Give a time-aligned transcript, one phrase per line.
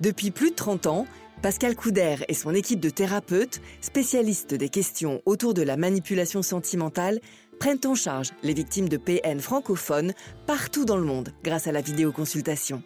[0.00, 1.06] Depuis plus de 30 ans,
[1.40, 7.20] Pascal Couder et son équipe de thérapeutes, spécialistes des questions autour de la manipulation sentimentale,
[7.58, 10.12] prennent en charge les victimes de PN francophones
[10.46, 12.82] partout dans le monde grâce à la vidéoconsultation.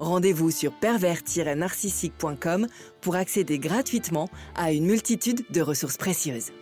[0.00, 2.66] Rendez-vous sur pervers-narcissique.com
[3.00, 6.52] pour accéder gratuitement à une multitude de ressources précieuses.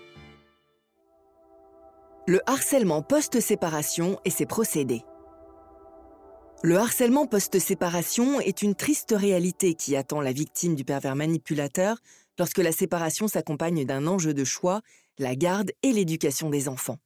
[2.27, 5.05] Le harcèlement post-séparation et ses procédés.
[6.63, 11.99] Le harcèlement post-séparation est une triste réalité qui attend la victime du pervers manipulateur
[12.39, 14.83] lorsque la séparation s'accompagne d'un enjeu de choix
[15.19, 16.99] la garde et l'éducation des enfants.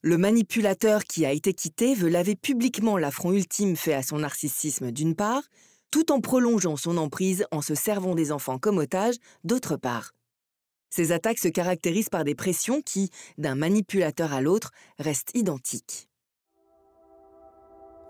[0.00, 4.90] Le manipulateur qui a été quitté veut laver publiquement l'affront ultime fait à son narcissisme
[4.90, 5.44] d'une part,
[5.90, 10.12] tout en prolongeant son emprise en se servant des enfants comme otages d'autre part.
[10.90, 16.08] Ces attaques se caractérisent par des pressions qui, d'un manipulateur à l'autre, restent identiques.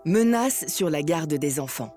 [0.05, 1.95] Menaces sur la garde des enfants.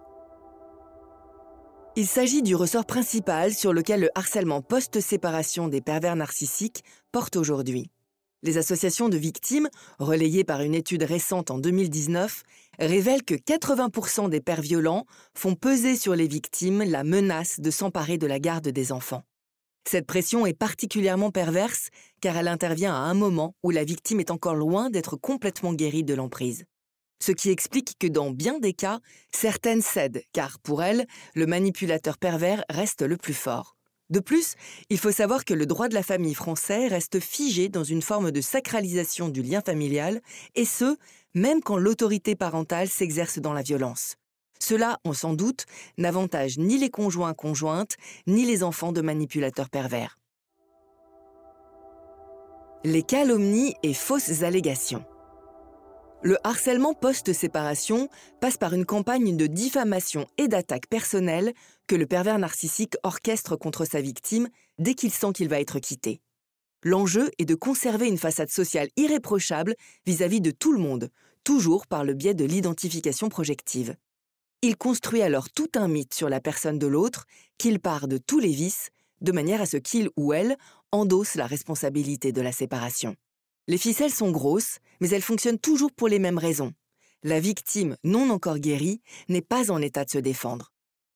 [1.98, 7.90] Il s'agit du ressort principal sur lequel le harcèlement post-séparation des pervers narcissiques porte aujourd'hui.
[8.42, 12.42] Les associations de victimes, relayées par une étude récente en 2019,
[12.78, 18.18] révèlent que 80% des pères violents font peser sur les victimes la menace de s'emparer
[18.18, 19.22] de la garde des enfants.
[19.88, 21.88] Cette pression est particulièrement perverse
[22.20, 26.04] car elle intervient à un moment où la victime est encore loin d'être complètement guérie
[26.04, 26.66] de l'emprise
[27.20, 29.00] ce qui explique que dans bien des cas,
[29.32, 33.76] certaines cèdent, car pour elles, le manipulateur pervers reste le plus fort.
[34.08, 34.54] De plus,
[34.88, 38.30] il faut savoir que le droit de la famille français reste figé dans une forme
[38.30, 40.20] de sacralisation du lien familial,
[40.54, 40.96] et ce,
[41.34, 44.14] même quand l'autorité parentale s'exerce dans la violence.
[44.60, 45.66] Cela, on s'en doute,
[45.98, 50.18] n'avantage ni les conjoints conjointes, ni les enfants de manipulateurs pervers.
[52.84, 55.04] Les calomnies et fausses allégations.
[56.22, 58.08] Le harcèlement post-séparation
[58.40, 61.52] passe par une campagne de diffamation et d'attaque personnelle
[61.86, 66.20] que le pervers narcissique orchestre contre sa victime dès qu'il sent qu'il va être quitté.
[66.82, 69.74] L'enjeu est de conserver une façade sociale irréprochable
[70.06, 71.10] vis-à-vis de tout le monde,
[71.44, 73.94] toujours par le biais de l'identification projective.
[74.62, 77.26] Il construit alors tout un mythe sur la personne de l'autre,
[77.58, 78.90] qu'il part de tous les vices,
[79.20, 80.56] de manière à ce qu'il ou elle
[80.92, 83.16] endosse la responsabilité de la séparation.
[83.68, 86.72] Les ficelles sont grosses, mais elles fonctionnent toujours pour les mêmes raisons.
[87.22, 90.72] La victime, non encore guérie, n'est pas en état de se défendre.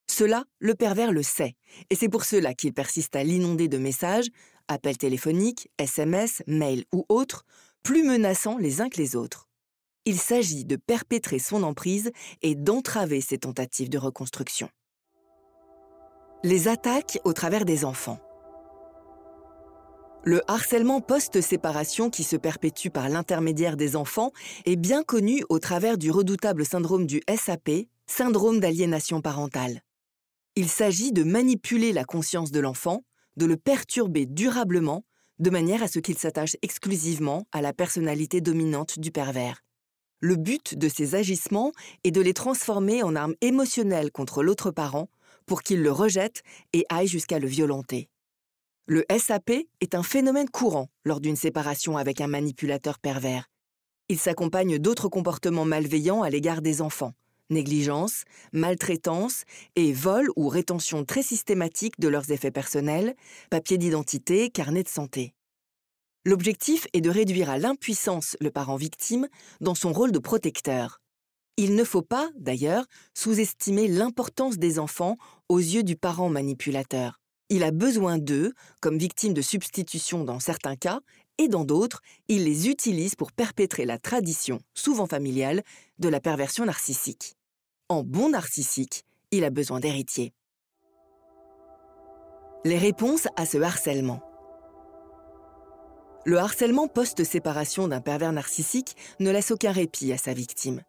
[0.08, 1.54] Cela, le pervers le sait,
[1.88, 4.26] et c'est pour cela qu'il persiste à l'inonder de messages,
[4.66, 7.44] appels téléphoniques, SMS, mails ou autres,
[7.82, 9.48] plus menaçants les uns que les autres.
[10.04, 12.10] Il s'agit de perpétrer son emprise
[12.42, 14.68] et d'entraver ses tentatives de reconstruction.
[16.42, 18.18] Les attaques au travers des enfants.
[20.22, 24.32] Le harcèlement post-séparation qui se perpétue par l'intermédiaire des enfants
[24.66, 29.80] est bien connu au travers du redoutable syndrome du SAP, syndrome d'aliénation parentale.
[30.56, 33.02] Il s'agit de manipuler la conscience de l'enfant,
[33.38, 35.04] de le perturber durablement,
[35.38, 39.62] de manière à ce qu'il s'attache exclusivement à la personnalité dominante du pervers.
[40.20, 41.72] Le but de ces agissements
[42.04, 45.08] est de les transformer en armes émotionnelles contre l'autre parent
[45.46, 46.42] pour qu'il le rejette
[46.74, 48.10] et aille jusqu'à le violenter.
[48.86, 49.50] Le SAP
[49.80, 53.48] est un phénomène courant lors d'une séparation avec un manipulateur pervers.
[54.08, 57.12] Il s'accompagne d'autres comportements malveillants à l'égard des enfants,
[57.50, 59.44] négligence, maltraitance
[59.76, 63.14] et vol ou rétention très systématique de leurs effets personnels,
[63.50, 65.34] papier d'identité, carnet de santé.
[66.24, 69.28] L'objectif est de réduire à l'impuissance le parent victime
[69.60, 71.00] dans son rôle de protecteur.
[71.56, 75.16] Il ne faut pas, d'ailleurs, sous-estimer l'importance des enfants
[75.48, 77.20] aux yeux du parent manipulateur.
[77.52, 81.00] Il a besoin d'eux comme victimes de substitution dans certains cas,
[81.36, 85.62] et dans d'autres, il les utilise pour perpétrer la tradition, souvent familiale,
[85.98, 87.34] de la perversion narcissique.
[87.88, 90.32] En bon narcissique, il a besoin d'héritiers.
[92.64, 94.20] Les réponses à ce harcèlement.
[96.24, 100.82] Le harcèlement post-séparation d'un pervers narcissique ne laisse aucun répit à sa victime.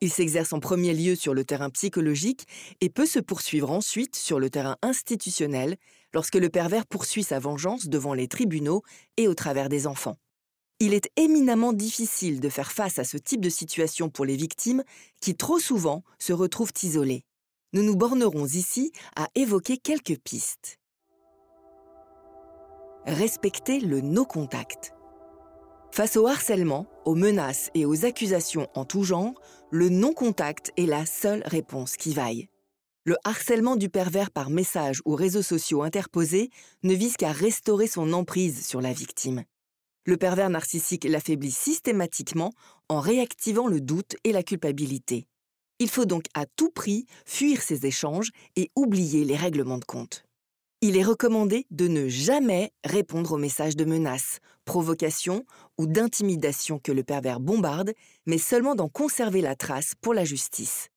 [0.00, 2.46] Il s'exerce en premier lieu sur le terrain psychologique
[2.80, 5.76] et peut se poursuivre ensuite sur le terrain institutionnel
[6.12, 8.82] lorsque le pervers poursuit sa vengeance devant les tribunaux
[9.16, 10.16] et au travers des enfants.
[10.80, 14.84] Il est éminemment difficile de faire face à ce type de situation pour les victimes
[15.20, 17.24] qui trop souvent se retrouvent isolées.
[17.72, 20.78] Nous nous bornerons ici à évoquer quelques pistes.
[23.06, 24.94] Respecter le no-contact.
[25.90, 29.34] Face au harcèlement, aux menaces et aux accusations en tout genre,
[29.70, 32.48] le non-contact est la seule réponse qui vaille.
[33.04, 36.50] Le harcèlement du pervers par message ou réseaux sociaux interposés
[36.82, 39.44] ne vise qu'à restaurer son emprise sur la victime.
[40.04, 42.52] Le pervers narcissique l'affaiblit systématiquement
[42.88, 45.26] en réactivant le doute et la culpabilité.
[45.78, 50.24] Il faut donc à tout prix fuir ces échanges et oublier les règlements de compte.
[50.80, 55.44] Il est recommandé de ne jamais répondre aux messages de menaces, provocation
[55.76, 57.94] ou d'intimidation que le pervers bombarde,
[58.26, 60.88] mais seulement d'en conserver la trace pour la justice.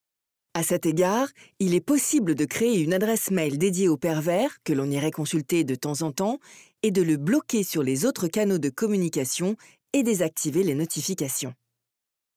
[0.54, 4.74] À cet égard, il est possible de créer une adresse mail dédiée au pervers que
[4.74, 6.40] l'on irait consulter de temps en temps
[6.84, 9.56] et de le bloquer sur les autres canaux de communication
[9.94, 11.54] et désactiver les notifications.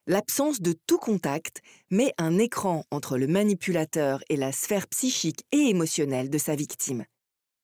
[0.06, 5.70] L'absence de tout contact met un écran entre le manipulateur et la sphère psychique et
[5.70, 7.04] émotionnelle de sa victime.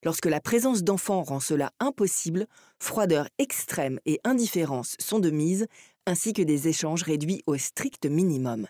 [0.03, 2.45] Lorsque la présence d'enfants rend cela impossible,
[2.77, 5.67] froideur extrême et indifférence sont de mise,
[6.05, 8.67] ainsi que des échanges réduits au strict minimum.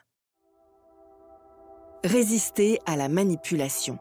[2.04, 4.00] Résister à la manipulation.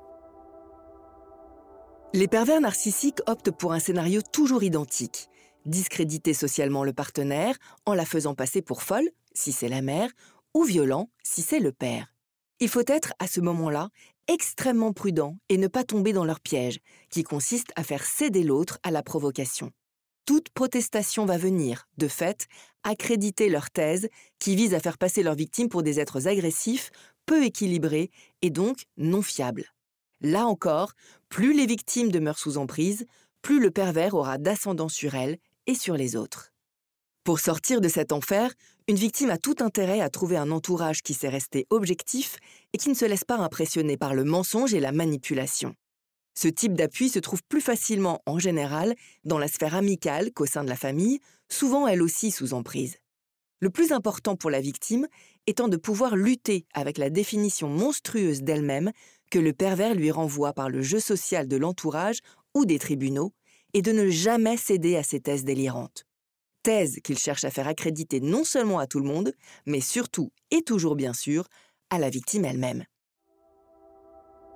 [2.14, 5.28] Les pervers narcissiques optent pour un scénario toujours identique.
[5.66, 10.08] Discréditer socialement le partenaire en la faisant passer pour folle, si c'est la mère,
[10.54, 12.14] ou violent, si c'est le père.
[12.58, 13.90] Il faut être, à ce moment-là,
[14.28, 16.80] extrêmement prudent et ne pas tomber dans leur piège,
[17.10, 19.72] qui consiste à faire céder l'autre à la provocation.
[20.24, 22.46] Toute protestation va venir, de fait,
[22.82, 24.08] accréditer leur thèse
[24.38, 26.92] qui vise à faire passer leurs victimes pour des êtres agressifs,
[27.30, 28.10] peu équilibrés
[28.42, 29.72] et donc non fiables.
[30.20, 30.94] Là encore,
[31.28, 33.06] plus les victimes demeurent sous emprise,
[33.40, 35.38] plus le pervers aura d'ascendant sur elles
[35.68, 36.50] et sur les autres.
[37.22, 38.52] Pour sortir de cet enfer,
[38.88, 42.38] une victime a tout intérêt à trouver un entourage qui sait rester objectif
[42.72, 45.76] et qui ne se laisse pas impressionner par le mensonge et la manipulation.
[46.34, 50.64] Ce type d'appui se trouve plus facilement, en général, dans la sphère amicale qu'au sein
[50.64, 52.96] de la famille, souvent elle aussi sous emprise.
[53.60, 55.06] Le plus important pour la victime
[55.46, 58.90] étant de pouvoir lutter avec la définition monstrueuse d'elle-même
[59.30, 62.18] que le pervers lui renvoie par le jeu social de l'entourage
[62.54, 63.32] ou des tribunaux,
[63.72, 66.04] et de ne jamais céder à ces thèses délirantes
[66.62, 69.32] thèse qu'il cherche à faire accréditer non seulement à tout le monde,
[69.66, 71.46] mais surtout et toujours bien sûr
[71.90, 72.84] à la victime elle-même.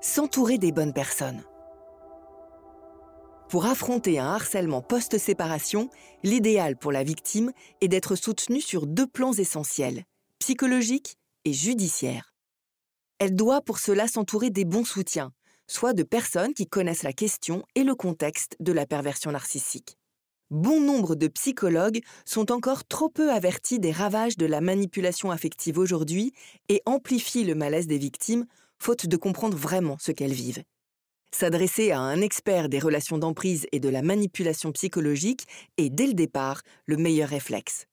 [0.01, 1.43] S'entourer des bonnes personnes.
[3.49, 5.91] Pour affronter un harcèlement post-séparation,
[6.23, 10.05] l'idéal pour la victime est d'être soutenue sur deux plans essentiels,
[10.39, 12.35] psychologique et judiciaire.
[13.19, 15.33] Elle doit pour cela s'entourer des bons soutiens,
[15.67, 19.97] soit de personnes qui connaissent la question et le contexte de la perversion narcissique
[20.55, 25.79] bon nombre de psychologues sont encore trop peu avertis des ravages de la manipulation affective
[25.79, 26.33] aujourd'hui
[26.69, 28.47] et amplifient le malaise des victimes,
[28.79, 30.63] faute de comprendre vraiment ce qu'elles vivent.
[31.37, 35.49] S'adresser à un expert des relations d'emprise et de la manipulation psychologique
[35.79, 37.89] est dès le départ le meilleur réflexe.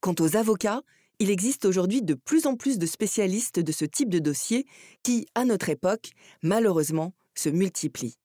[0.00, 0.82] Quant aux avocats,
[1.20, 4.66] il existe aujourd'hui de plus en plus de spécialistes de ce type de dossier
[5.04, 6.10] qui, à notre époque,
[6.42, 8.16] malheureusement, se multiplient.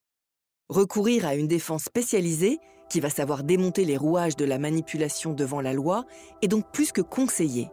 [0.68, 2.58] Recourir à une défense spécialisée
[2.90, 6.04] qui va savoir démonter les rouages de la manipulation devant la loi,
[6.42, 7.68] est donc plus que conseillé.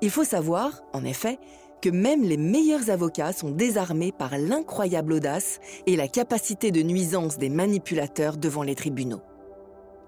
[0.00, 1.40] Il faut savoir, en effet,
[1.80, 7.38] que même les meilleurs avocats sont désarmés par l'incroyable audace et la capacité de nuisance
[7.38, 9.22] des manipulateurs devant les tribunaux.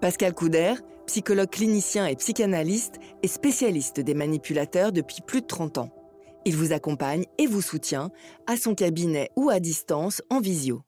[0.01, 0.75] Pascal Couder,
[1.05, 5.89] psychologue clinicien et psychanalyste, est spécialiste des manipulateurs depuis plus de 30 ans.
[6.45, 8.11] Il vous accompagne et vous soutient
[8.47, 10.81] à son cabinet ou à distance en visio.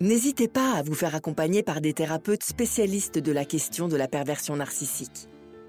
[0.00, 4.08] N'hésitez pas à vous faire accompagner par des thérapeutes spécialistes de la question de la
[4.08, 5.30] perversion narcissique.